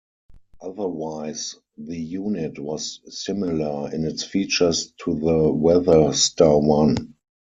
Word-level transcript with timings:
Otherwise, 0.59 1.57
the 1.77 1.95
unit 1.95 2.57
was 2.57 3.01
similar 3.05 3.93
in 3.93 4.03
its 4.03 4.23
features 4.23 4.91
to 4.97 5.13
the 5.13 5.53
Weather 5.53 6.11
Star 6.13 6.59
One. 6.59 7.13